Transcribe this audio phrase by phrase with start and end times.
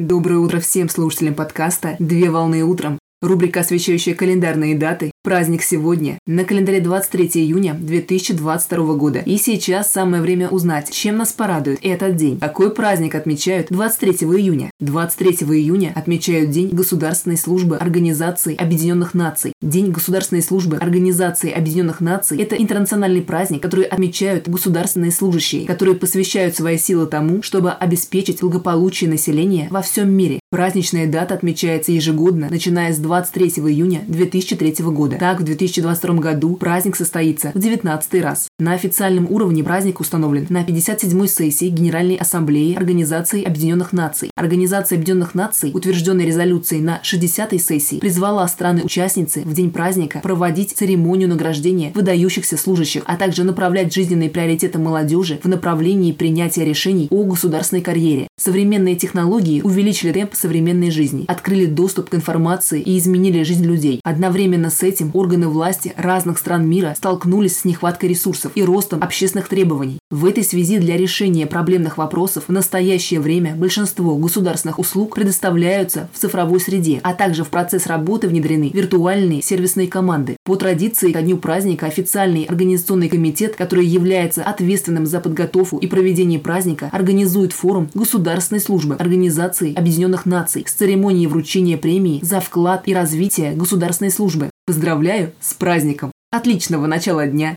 [0.00, 3.00] Доброе утро всем слушателям подкаста «Две волны утром».
[3.20, 5.10] Рубрика, освещающая календарные даты.
[5.24, 6.20] Праздник сегодня.
[6.24, 9.18] На календаре 23 июня 2022 года.
[9.18, 12.38] И сейчас самое время узнать, чем нас порадует этот день.
[12.38, 14.70] Какой праздник отмечают 23 июня?
[14.78, 19.52] 23 июня отмечают День Государственной службы Организации Объединенных Наций.
[19.60, 26.54] День Государственной службы Организации Объединенных Наций– это интернациональный праздник, который отмечают государственные служащие, которые посвящают
[26.54, 30.38] свои силы тому, чтобы обеспечить благополучие населения во всем мире.
[30.50, 35.18] Праздничная дата отмечается ежегодно, начиная с 23 июня 2003 года.
[35.18, 38.48] Так, в 2022 году праздник состоится в 19 раз.
[38.58, 44.30] На официальном уровне праздник установлен на 57-й сессии Генеральной Ассамблеи Организации Объединенных Наций.
[44.36, 51.28] Организация Объединенных Наций, утвержденной резолюцией на 60-й сессии, призвала страны-участницы в день праздника проводить церемонию
[51.28, 57.82] награждения выдающихся служащих, а также направлять жизненные приоритеты молодежи в направлении принятия решений о государственной
[57.82, 58.28] карьере.
[58.38, 64.00] Современные технологии увеличили темп современной жизни, открыли доступ к информации и изменили жизнь людей.
[64.04, 69.48] Одновременно с этим органы власти разных стран мира столкнулись с нехваткой ресурсов и ростом общественных
[69.48, 69.97] требований.
[70.10, 76.18] В этой связи для решения проблемных вопросов в настоящее время большинство государственных услуг предоставляются в
[76.18, 80.38] цифровой среде, а также в процесс работы внедрены виртуальные сервисные команды.
[80.44, 86.40] По традиции ко дню праздника официальный организационный комитет, который является ответственным за подготовку и проведение
[86.40, 92.94] праздника, организует форум государственной службы Организации Объединенных Наций с церемонией вручения премии за вклад и
[92.94, 94.48] развитие государственной службы.
[94.64, 96.12] Поздравляю с праздником!
[96.30, 97.56] Отличного начала дня!